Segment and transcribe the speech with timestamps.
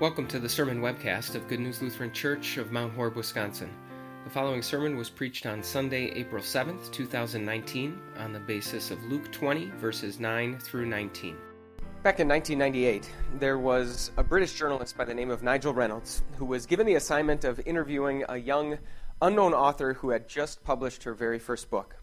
[0.00, 3.68] Welcome to the sermon webcast of Good News Lutheran Church of Mount Horeb, Wisconsin.
[4.24, 9.30] The following sermon was preached on Sunday, April 7th, 2019, on the basis of Luke
[9.30, 11.36] 20, verses 9 through 19.
[12.02, 16.46] Back in 1998, there was a British journalist by the name of Nigel Reynolds who
[16.46, 18.78] was given the assignment of interviewing a young,
[19.20, 21.99] unknown author who had just published her very first book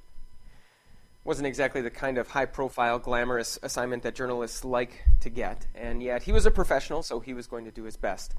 [1.27, 6.01] wasn't exactly the kind of high profile, glamorous assignment that journalists like to get, and
[6.01, 8.33] yet he was a professional, so he was going to do his best.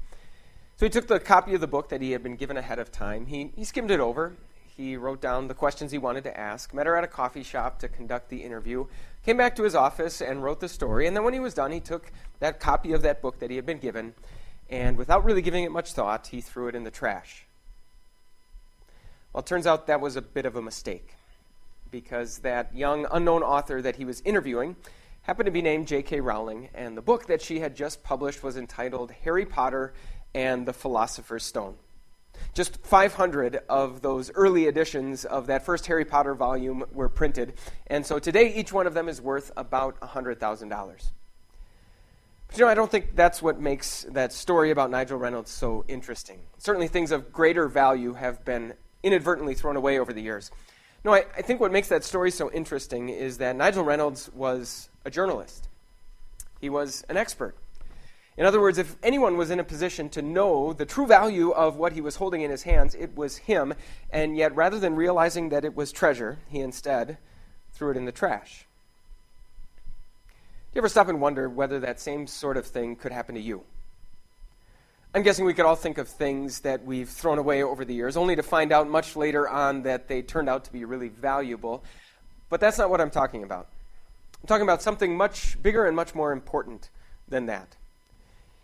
[0.75, 2.91] So he took the copy of the book that he had been given ahead of
[2.91, 4.33] time, he, he skimmed it over,
[4.65, 7.77] he wrote down the questions he wanted to ask, met her at a coffee shop
[7.77, 8.87] to conduct the interview,
[9.23, 11.71] came back to his office and wrote the story, and then when he was done,
[11.71, 14.15] he took that copy of that book that he had been given,
[14.67, 17.45] and without really giving it much thought, he threw it in the trash.
[19.31, 21.13] Well, it turns out that was a bit of a mistake
[21.91, 24.75] because that young unknown author that he was interviewing
[25.21, 26.21] happened to be named J.K.
[26.21, 29.93] Rowling, and the book that she had just published was entitled Harry Potter
[30.33, 31.75] and the Philosopher's Stone.
[32.53, 37.53] Just 500 of those early editions of that first Harry Potter volume were printed,
[37.87, 41.11] and so today each one of them is worth about $100,000.
[42.47, 45.85] But you know, I don't think that's what makes that story about Nigel Reynolds so
[45.87, 46.39] interesting.
[46.57, 50.49] Certainly, things of greater value have been inadvertently thrown away over the years.
[51.03, 54.89] No, I, I think what makes that story so interesting is that Nigel Reynolds was
[55.05, 55.67] a journalist,
[56.59, 57.55] he was an expert.
[58.37, 61.75] In other words, if anyone was in a position to know the true value of
[61.75, 63.73] what he was holding in his hands, it was him.
[64.11, 67.17] And yet, rather than realizing that it was treasure, he instead
[67.73, 68.65] threw it in the trash.
[70.71, 73.41] Do you ever stop and wonder whether that same sort of thing could happen to
[73.41, 73.63] you?
[75.11, 78.15] I'm guessing we could all think of things that we've thrown away over the years,
[78.15, 81.83] only to find out much later on that they turned out to be really valuable.
[82.49, 83.67] But that's not what I'm talking about.
[84.39, 86.89] I'm talking about something much bigger and much more important
[87.27, 87.75] than that.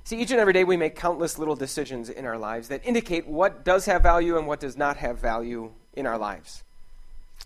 [0.03, 3.25] See, each and every day we make countless little decisions in our lives that indicate
[3.25, 6.63] what does have value and what does not have value in our lives.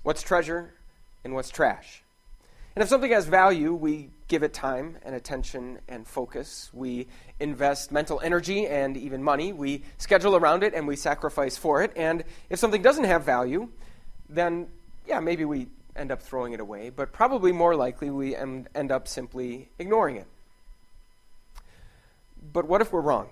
[0.04, 0.74] What's treasure
[1.24, 2.04] and what's trash.
[2.76, 6.70] And if something has value, we give it time and attention and focus.
[6.72, 7.08] We
[7.40, 9.52] invest mental energy and even money.
[9.52, 11.92] We schedule around it and we sacrifice for it.
[11.98, 13.70] And if something doesn't have value,
[14.30, 14.68] then
[15.06, 19.08] yeah, maybe we end up throwing it away, but probably more likely we end up
[19.08, 20.28] simply ignoring it.
[22.54, 23.30] But what if we're wrong?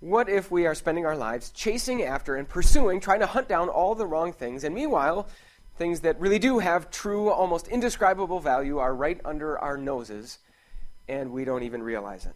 [0.00, 3.68] What if we are spending our lives chasing after and pursuing, trying to hunt down
[3.68, 5.28] all the wrong things, and meanwhile,
[5.76, 10.38] things that really do have true, almost indescribable value are right under our noses,
[11.08, 12.34] and we don't even realize it?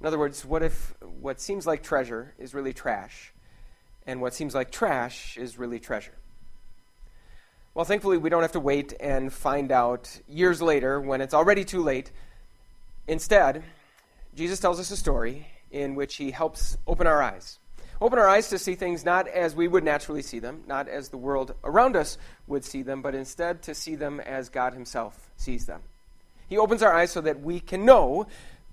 [0.00, 3.32] In other words, what if what seems like treasure is really trash,
[4.06, 6.14] and what seems like trash is really treasure?
[7.74, 11.64] Well, thankfully, we don't have to wait and find out years later when it's already
[11.64, 12.10] too late.
[13.08, 13.64] Instead,
[14.34, 17.58] Jesus tells us a story in which he helps open our eyes.
[18.02, 21.10] Open our eyes to see things not as we would naturally see them, not as
[21.10, 22.18] the world around us
[22.48, 25.82] would see them, but instead to see them as God Himself sees them.
[26.48, 28.26] He opens our eyes so that we can know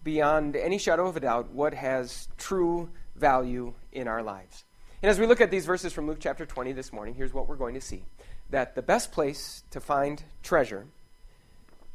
[0.04, 4.66] beyond any shadow of a doubt what has true value in our lives.
[5.04, 7.48] And as we look at these verses from Luke chapter 20 this morning, here's what
[7.48, 8.02] we're going to see
[8.50, 10.88] that the best place to find treasure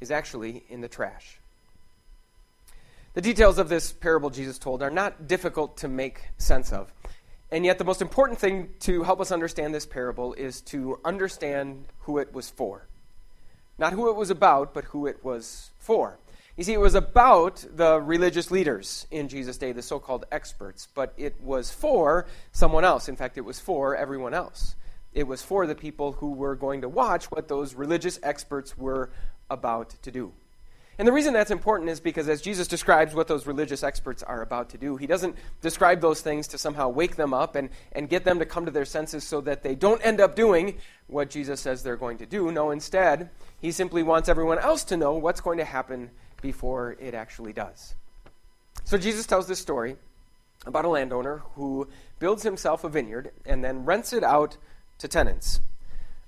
[0.00, 1.40] is actually in the trash.
[3.14, 6.92] The details of this parable Jesus told are not difficult to make sense of.
[7.54, 11.84] And yet, the most important thing to help us understand this parable is to understand
[12.00, 12.88] who it was for.
[13.78, 16.18] Not who it was about, but who it was for.
[16.56, 20.88] You see, it was about the religious leaders in Jesus' day, the so called experts,
[20.96, 23.08] but it was for someone else.
[23.08, 24.74] In fact, it was for everyone else.
[25.12, 29.10] It was for the people who were going to watch what those religious experts were
[29.48, 30.32] about to do.
[30.98, 34.42] And the reason that's important is because as Jesus describes what those religious experts are
[34.42, 38.08] about to do, he doesn't describe those things to somehow wake them up and, and
[38.08, 40.78] get them to come to their senses so that they don't end up doing
[41.08, 42.52] what Jesus says they're going to do.
[42.52, 43.30] No, instead,
[43.60, 46.10] he simply wants everyone else to know what's going to happen
[46.40, 47.94] before it actually does.
[48.84, 49.96] So Jesus tells this story
[50.66, 51.88] about a landowner who
[52.18, 54.56] builds himself a vineyard and then rents it out
[54.98, 55.60] to tenants.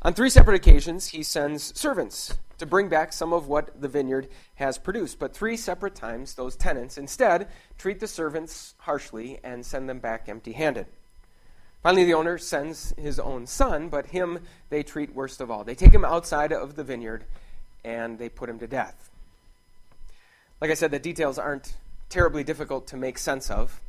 [0.06, 4.28] On three separate occasions, he sends servants to bring back some of what the vineyard
[4.54, 5.18] has produced.
[5.18, 10.28] But three separate times, those tenants instead treat the servants harshly and send them back
[10.28, 10.86] empty handed.
[11.82, 14.38] Finally, the owner sends his own son, but him
[14.70, 15.64] they treat worst of all.
[15.64, 17.24] They take him outside of the vineyard
[17.84, 19.10] and they put him to death.
[20.60, 21.74] Like I said, the details aren't
[22.10, 23.80] terribly difficult to make sense of.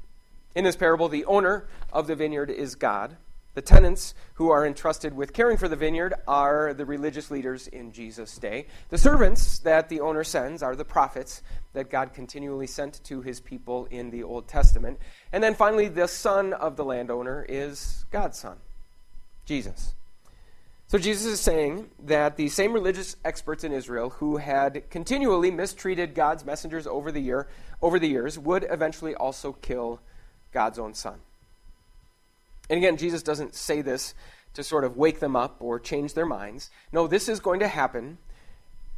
[0.56, 3.18] In this parable, the owner of the vineyard is God.
[3.58, 7.92] The tenants who are entrusted with caring for the vineyard are the religious leaders in
[7.92, 8.68] Jesus' day.
[8.90, 11.42] The servants that the owner sends are the prophets
[11.74, 15.00] that God continually sent to his people in the Old Testament.
[15.32, 18.58] And then finally, the son of the landowner is God's son,
[19.44, 19.96] Jesus.
[20.86, 26.14] So Jesus is saying that the same religious experts in Israel who had continually mistreated
[26.14, 27.48] God's messengers over the year
[27.82, 30.00] over the years would eventually also kill
[30.52, 31.22] God's own son.
[32.70, 34.14] And again, Jesus doesn't say this
[34.54, 36.70] to sort of wake them up or change their minds.
[36.92, 38.18] No, this is going to happen,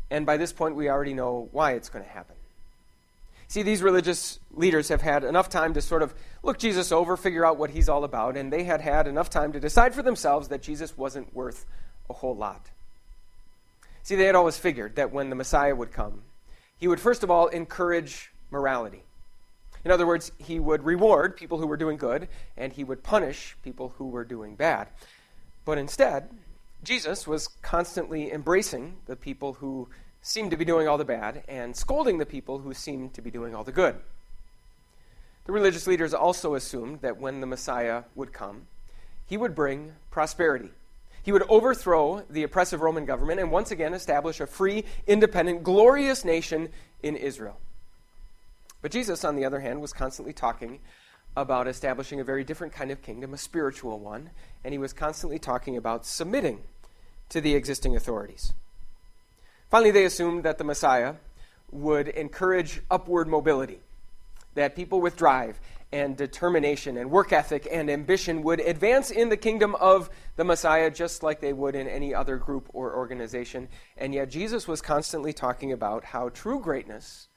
[0.09, 2.35] and by this point, we already know why it's going to happen.
[3.47, 6.13] See, these religious leaders have had enough time to sort of
[6.43, 9.51] look Jesus over, figure out what he's all about, and they had had enough time
[9.53, 11.65] to decide for themselves that Jesus wasn't worth
[12.09, 12.69] a whole lot.
[14.03, 16.21] See, they had always figured that when the Messiah would come,
[16.77, 19.03] he would first of all encourage morality.
[19.85, 22.27] In other words, he would reward people who were doing good,
[22.57, 24.89] and he would punish people who were doing bad.
[25.65, 26.29] But instead,
[26.83, 29.89] Jesus was constantly embracing the people who
[30.21, 33.31] seemed to be doing all the bad and scolding the people who seemed to be
[33.31, 33.95] doing all the good.
[35.45, 38.67] The religious leaders also assumed that when the Messiah would come,
[39.25, 40.71] he would bring prosperity.
[41.23, 46.23] He would overthrow the oppressive Roman government and once again establish a free, independent, glorious
[46.23, 46.69] nation
[47.03, 47.57] in Israel.
[48.81, 50.79] But Jesus, on the other hand, was constantly talking
[51.35, 54.31] about establishing a very different kind of kingdom, a spiritual one,
[54.63, 56.61] and he was constantly talking about submitting
[57.29, 58.53] to the existing authorities.
[59.69, 61.15] Finally, they assumed that the Messiah
[61.71, 63.79] would encourage upward mobility,
[64.55, 65.59] that people with drive
[65.91, 70.89] and determination and work ethic and ambition would advance in the kingdom of the Messiah
[70.89, 73.67] just like they would in any other group or organization.
[73.97, 77.28] And yet, Jesus was constantly talking about how true greatness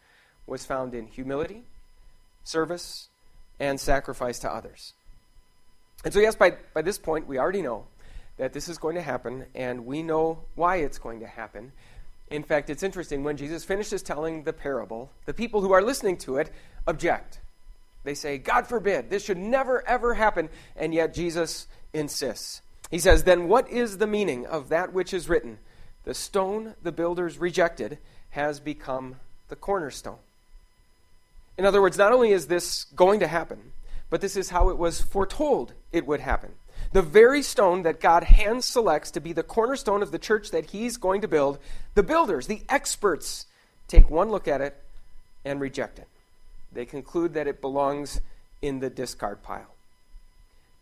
[0.47, 1.65] was found in humility,
[2.45, 3.09] service,
[3.61, 4.95] and sacrifice to others.
[6.05, 7.87] And so, yes, by, by this point, we already know
[8.39, 11.73] that this is going to happen, and we know why it's going to happen.
[12.31, 13.23] In fact, it's interesting.
[13.23, 16.51] When Jesus finishes telling the parable, the people who are listening to it
[16.87, 17.41] object.
[18.05, 20.49] They say, God forbid, this should never, ever happen.
[20.75, 22.63] And yet Jesus insists.
[22.91, 25.59] He says, Then what is the meaning of that which is written?
[26.05, 27.99] The stone the builders rejected
[28.31, 29.17] has become
[29.49, 30.19] the cornerstone.
[31.59, 33.73] In other words, not only is this going to happen,
[34.11, 36.53] but this is how it was foretold it would happen.
[36.93, 40.67] The very stone that God hand selects to be the cornerstone of the church that
[40.67, 41.59] He's going to build,
[41.95, 43.47] the builders, the experts,
[43.89, 44.77] take one look at it
[45.45, 46.09] and reject it.
[46.73, 48.21] They conclude that it belongs
[48.61, 49.75] in the discard pile.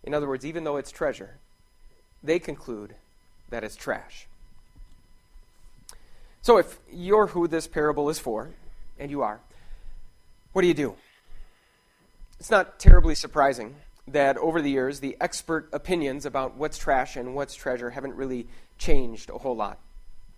[0.03, 1.37] In other words, even though it's treasure,
[2.23, 2.95] they conclude
[3.51, 4.27] that it's trash.
[6.43, 8.51] So, if you're who this parable is for,
[8.99, 9.41] and you are,
[10.53, 10.95] what do you do?
[12.39, 13.77] It's not terribly surprising
[14.09, 18.49] that over the years, the expert opinions about what's trash and what's treasure haven't really
[18.79, 19.79] changed a whole lot.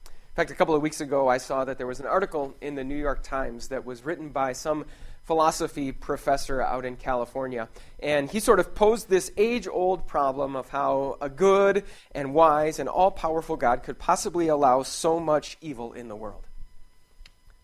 [0.04, 2.74] In fact, a couple of weeks ago, I saw that there was an article in
[2.74, 4.86] the New York Times that was written by some
[5.24, 7.68] philosophy professor out in California.
[8.00, 12.78] And he sort of posed this age old problem of how a good and wise
[12.78, 16.46] and all powerful God could possibly allow so much evil in the world.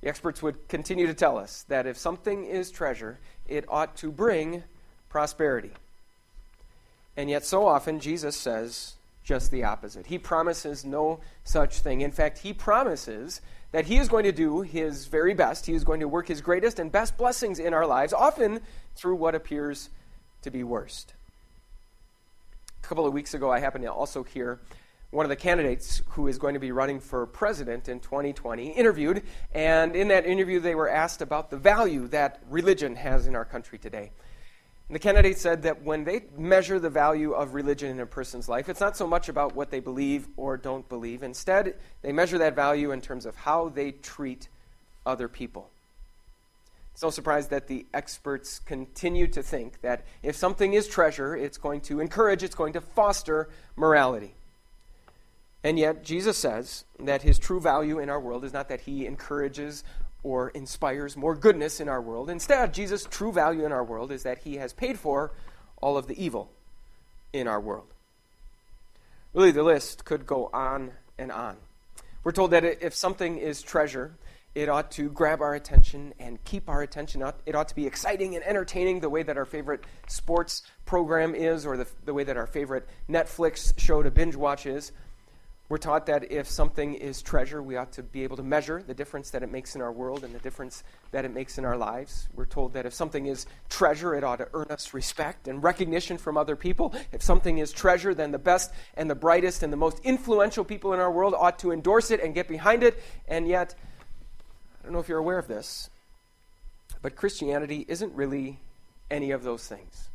[0.01, 3.19] The experts would continue to tell us that if something is treasure,
[3.49, 4.63] it ought to bring
[5.09, 5.73] prosperity.
[7.17, 10.07] And yet, so often, Jesus says just the opposite.
[10.07, 12.01] He promises no such thing.
[12.01, 13.41] In fact, he promises
[13.73, 15.67] that he is going to do his very best.
[15.67, 18.61] He is going to work his greatest and best blessings in our lives, often
[18.95, 19.91] through what appears
[20.43, 21.13] to be worst.
[22.83, 24.61] A couple of weeks ago, I happened to also hear
[25.11, 29.23] one of the candidates who is going to be running for president in 2020 interviewed,
[29.53, 33.45] and in that interview, they were asked about the value that religion has in our
[33.45, 34.11] country today.
[34.89, 38.49] And the candidate said that when they measure the value of religion in a person's
[38.49, 41.23] life, it's not so much about what they believe or don't believe.
[41.23, 44.49] Instead, they measure that value in terms of how they treat
[45.05, 45.71] other people.
[46.93, 51.57] It's no surprise that the experts continue to think that if something is treasure, it's
[51.57, 54.35] going to encourage, it's going to foster morality.
[55.65, 59.07] And yet, Jesus says that his true value in our world is not that he
[59.07, 59.83] encourages
[60.23, 62.31] or inspires more goodness in our world.
[62.31, 65.33] Instead, Jesus' true value in our world is that he has paid for
[65.81, 66.51] all of the evil
[67.33, 67.87] in our world.
[69.35, 71.57] Really, the list could go on and on.
[72.25, 74.13] We're told that if something is treasure,
[74.55, 77.23] it ought to grab our attention and keep our attention.
[77.47, 81.65] It ought to be exciting and entertaining the way that our favorite sports program is,
[81.65, 84.93] or the, the way that our favorite Netflix show to binge watch is.
[85.69, 88.95] We're taught that if something is treasure, we ought to be able to measure the
[88.95, 91.77] difference that it makes in our world and the difference that it makes in our
[91.77, 92.27] lives.
[92.35, 96.17] We're told that if something is treasure, it ought to earn us respect and recognition
[96.17, 96.95] from other people.
[97.13, 100.95] If something is treasure, then the best and the brightest and the most influential people
[100.95, 103.03] in our world ought to endorse it and get behind it.
[103.27, 103.75] And yet,
[104.81, 105.91] I don't know if you're aware of this,
[107.03, 108.59] but Christianity isn't really
[109.11, 110.09] any of those things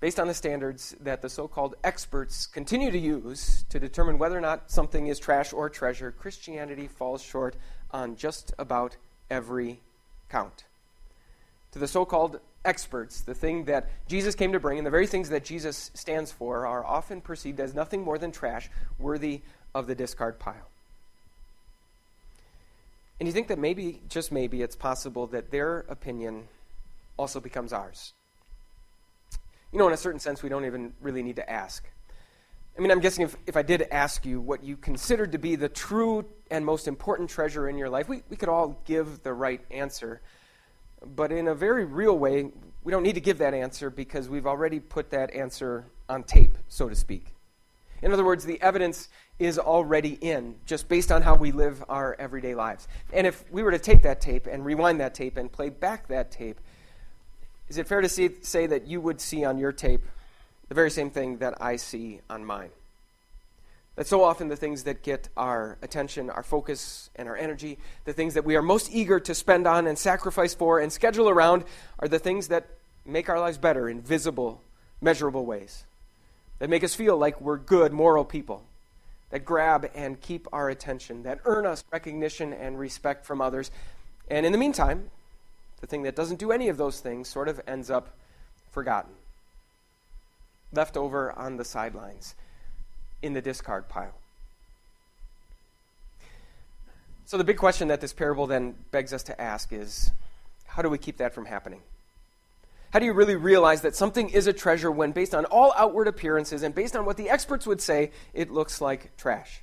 [0.00, 4.36] based on the standards that the so called experts continue to use to determine whether
[4.36, 7.56] or not something is trash or treasure, Christianity falls short
[7.90, 8.96] on just about
[9.30, 9.80] every
[10.28, 10.64] count.
[11.72, 15.06] To the so called experts, the thing that Jesus came to bring and the very
[15.06, 19.42] things that Jesus stands for are often perceived as nothing more than trash, worthy
[19.74, 20.68] of the discard pile.
[23.20, 26.46] And you think that maybe, just maybe, it's possible that their opinion
[27.16, 28.12] also becomes ours.
[29.72, 31.88] You know, in a certain sense, we don't even really need to ask.
[32.76, 35.56] I mean, I'm guessing if, if I did ask you what you considered to be
[35.56, 39.32] the true and most important treasure in your life, we, we could all give the
[39.32, 40.20] right answer.
[41.04, 42.50] But in a very real way,
[42.84, 46.56] we don't need to give that answer because we've already put that answer on tape,
[46.68, 47.34] so to speak.
[48.00, 49.08] In other words, the evidence
[49.38, 52.86] is already in, just based on how we live our everyday lives.
[53.12, 56.06] And if we were to take that tape and rewind that tape and play back
[56.08, 56.60] that tape,
[57.68, 60.02] is it fair to see, say that you would see on your tape
[60.68, 62.70] the very same thing that I see on mine?
[63.96, 68.12] That so often the things that get our attention, our focus, and our energy, the
[68.12, 71.64] things that we are most eager to spend on and sacrifice for and schedule around,
[71.98, 72.68] are the things that
[73.04, 74.62] make our lives better in visible,
[75.00, 75.84] measurable ways.
[76.60, 78.64] That make us feel like we're good, moral people.
[79.30, 83.70] That grab and keep our attention, that earn us recognition and respect from others.
[84.28, 85.10] And in the meantime,
[85.80, 88.16] the thing that doesn't do any of those things sort of ends up
[88.70, 89.12] forgotten,
[90.72, 92.34] left over on the sidelines
[93.22, 94.14] in the discard pile.
[97.24, 100.10] So, the big question that this parable then begs us to ask is
[100.66, 101.82] how do we keep that from happening?
[102.90, 106.08] How do you really realize that something is a treasure when, based on all outward
[106.08, 109.60] appearances and based on what the experts would say, it looks like trash?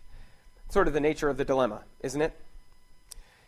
[0.70, 2.40] Sort of the nature of the dilemma, isn't it?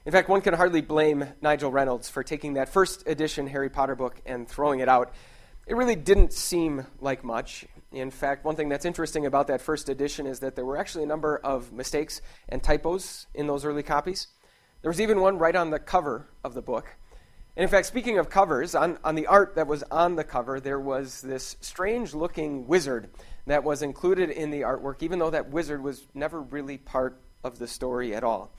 [0.08, 3.94] In fact, one can hardly blame Nigel Reynolds for taking that first edition Harry Potter
[3.94, 5.12] book and throwing it out.
[5.68, 7.66] It really didn't seem like much.
[7.92, 11.04] In fact, one thing that's interesting about that first edition is that there were actually
[11.04, 14.28] a number of mistakes and typos in those early copies.
[14.82, 16.96] There was even one right on the cover of the book.
[17.58, 20.62] And in fact, speaking of covers, on, on the art that was on the cover,
[20.62, 23.10] there was this strange looking wizard
[23.46, 27.60] that was included in the artwork, even though that wizard was never really part of
[27.60, 28.54] the story at all.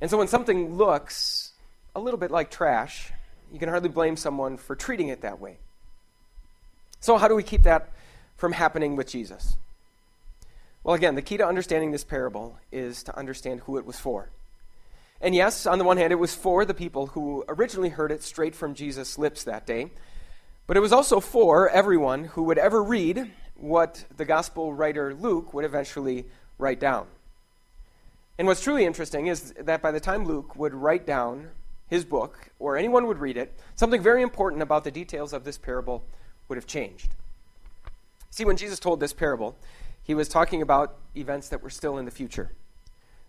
[0.00, 1.52] And so when something looks
[1.94, 3.12] a little bit like trash,
[3.52, 5.58] you can hardly blame someone for treating it that way.
[7.00, 7.92] So, how do we keep that
[8.36, 9.56] from happening with Jesus?
[10.82, 14.30] Well, again, the key to understanding this parable is to understand who it was for.
[15.20, 18.22] And yes, on the one hand, it was for the people who originally heard it
[18.22, 19.90] straight from Jesus' lips that day,
[20.66, 25.54] but it was also for everyone who would ever read what the gospel writer Luke
[25.54, 26.26] would eventually
[26.58, 27.06] write down.
[28.38, 31.48] And what's truly interesting is that by the time Luke would write down
[31.88, 35.56] his book, or anyone would read it, something very important about the details of this
[35.56, 36.04] parable
[36.48, 37.14] would have changed.
[38.30, 39.56] See, when Jesus told this parable,
[40.02, 42.52] he was talking about events that were still in the future.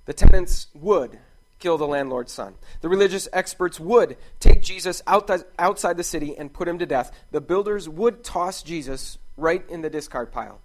[0.05, 1.19] The tenants would
[1.59, 2.55] kill the landlord's son.
[2.81, 7.11] The religious experts would take Jesus out outside the city and put him to death.
[7.31, 10.59] The builders would toss Jesus right in the discard pile.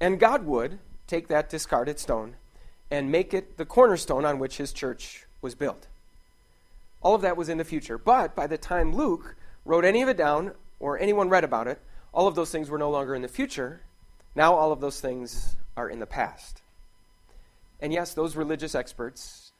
[0.00, 2.36] And God would take that discarded stone
[2.92, 5.86] and make it the cornerstone on which his church was built.
[7.00, 7.96] All of that was in the future.
[7.96, 9.34] But by the time Luke
[9.64, 11.80] wrote any of it down, or anyone read about it,
[12.12, 13.80] all of those things were no longer in the future.
[14.34, 16.60] Now all of those things are in the past.
[17.80, 19.52] And yes, those religious experts,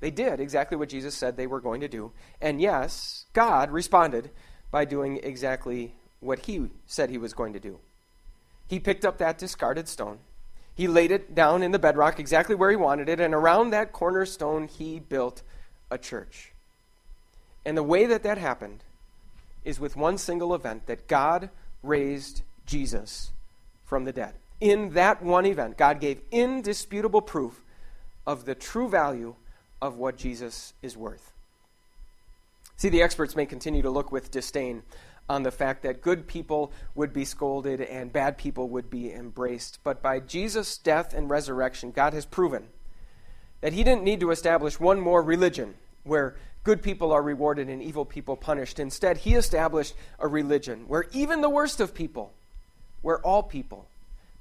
[0.00, 2.12] they did exactly what Jesus said they were going to do.
[2.40, 4.30] And yes, God responded
[4.70, 7.80] by doing exactly what he said he was going to do.
[8.66, 10.20] He picked up that discarded stone
[10.78, 13.92] he laid it down in the bedrock exactly where he wanted it, and around that
[13.92, 15.42] cornerstone, he built
[15.90, 16.52] a church.
[17.64, 18.84] And the way that that happened
[19.64, 21.50] is with one single event that God
[21.82, 23.32] raised Jesus
[23.86, 24.34] from the dead.
[24.60, 27.60] In that one event, God gave indisputable proof
[28.24, 29.34] of the true value
[29.82, 31.32] of what Jesus is worth.
[32.78, 34.84] See, the experts may continue to look with disdain
[35.28, 39.80] on the fact that good people would be scolded and bad people would be embraced.
[39.82, 42.68] But by Jesus' death and resurrection, God has proven
[43.60, 47.82] that He didn't need to establish one more religion where good people are rewarded and
[47.82, 48.78] evil people punished.
[48.78, 52.32] Instead, He established a religion where even the worst of people,
[53.02, 53.88] where all people,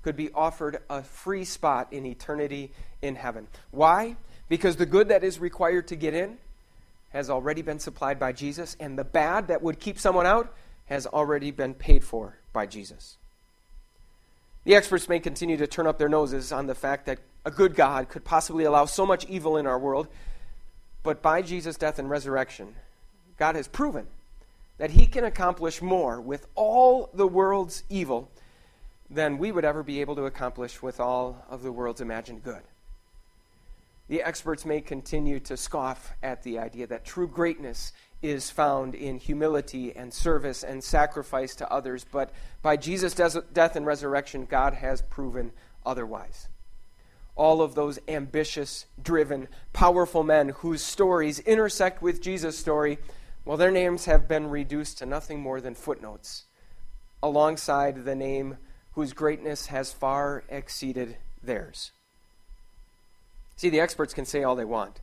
[0.04, 3.48] could be offered a free spot in eternity in heaven.
[3.72, 4.16] Why?
[4.48, 6.38] Because the good that is required to get in
[7.10, 10.54] has already been supplied by Jesus, and the bad that would keep someone out
[10.86, 13.18] has already been paid for by Jesus.
[14.64, 17.76] The experts may continue to turn up their noses on the fact that a good
[17.76, 20.08] God could possibly allow so much evil in our world,
[21.04, 22.76] but by Jesus' death and resurrection,
[23.38, 24.08] God has proven
[24.78, 28.30] that he can accomplish more with all the world's evil
[29.10, 32.62] than we would ever be able to accomplish with all of the world's imagined good.
[34.08, 39.18] The experts may continue to scoff at the idea that true greatness is found in
[39.18, 43.14] humility and service and sacrifice to others, but by Jesus'
[43.54, 45.52] death and resurrection, God has proven
[45.86, 46.48] otherwise.
[47.36, 52.98] All of those ambitious, driven, powerful men whose stories intersect with Jesus' story,
[53.46, 56.46] well, their names have been reduced to nothing more than footnotes,
[57.22, 58.58] alongside the name
[58.94, 61.92] whose greatness has far exceeded theirs.
[63.58, 65.02] See, the experts can say all they want,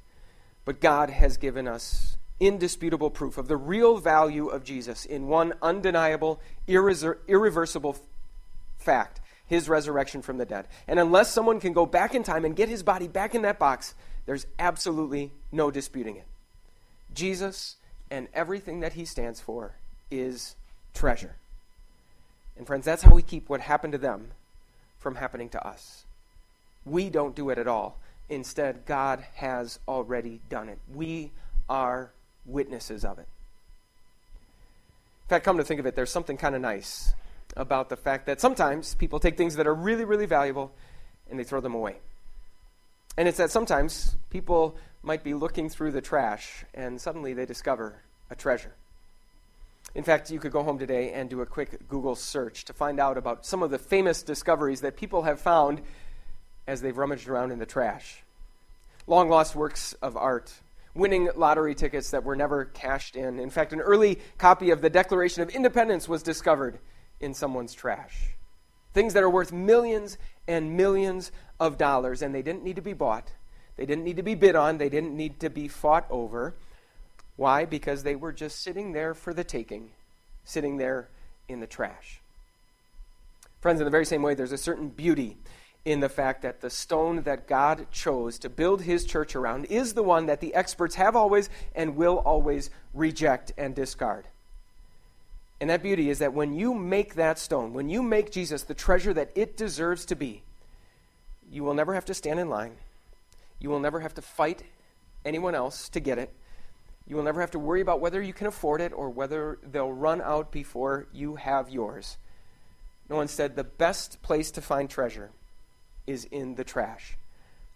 [0.64, 5.52] but God has given us indisputable proof of the real value of Jesus in one
[5.62, 7.96] undeniable, irreversible
[8.78, 10.66] fact his resurrection from the dead.
[10.88, 13.58] And unless someone can go back in time and get his body back in that
[13.58, 13.94] box,
[14.26, 16.26] there's absolutely no disputing it.
[17.14, 17.76] Jesus
[18.10, 19.74] and everything that he stands for
[20.10, 20.56] is
[20.94, 21.36] treasure.
[22.56, 24.30] And friends, that's how we keep what happened to them
[24.98, 26.04] from happening to us.
[26.86, 27.98] We don't do it at all.
[28.28, 30.78] Instead, God has already done it.
[30.92, 31.32] We
[31.68, 32.12] are
[32.46, 33.28] witnesses of it.
[35.24, 37.14] In fact, come to think of it, there's something kind of nice
[37.56, 40.72] about the fact that sometimes people take things that are really, really valuable
[41.30, 41.96] and they throw them away.
[43.16, 48.02] And it's that sometimes people might be looking through the trash and suddenly they discover
[48.30, 48.74] a treasure.
[49.94, 52.98] In fact, you could go home today and do a quick Google search to find
[52.98, 55.82] out about some of the famous discoveries that people have found
[56.66, 58.22] as they've rummaged around in the trash.
[59.06, 60.52] Long lost works of art,
[60.94, 63.38] winning lottery tickets that were never cashed in.
[63.38, 66.78] In fact, an early copy of the Declaration of Independence was discovered
[67.20, 68.34] in someone's trash.
[68.94, 70.16] Things that are worth millions
[70.46, 73.32] and millions of dollars, and they didn't need to be bought.
[73.76, 74.78] They didn't need to be bid on.
[74.78, 76.54] They didn't need to be fought over.
[77.36, 77.64] Why?
[77.64, 79.90] Because they were just sitting there for the taking,
[80.44, 81.08] sitting there
[81.48, 82.20] in the trash.
[83.60, 85.36] Friends, in the very same way, there's a certain beauty
[85.84, 89.92] in the fact that the stone that God chose to build his church around is
[89.92, 94.26] the one that the experts have always and will always reject and discard.
[95.60, 98.74] And that beauty is that when you make that stone, when you make Jesus the
[98.74, 100.42] treasure that it deserves to be,
[101.50, 102.76] you will never have to stand in line.
[103.60, 104.62] You will never have to fight
[105.24, 106.32] anyone else to get it.
[107.06, 109.92] You will never have to worry about whether you can afford it or whether they'll
[109.92, 112.16] run out before you have yours.
[113.10, 115.30] No one said the best place to find treasure
[116.06, 117.16] is in the trash.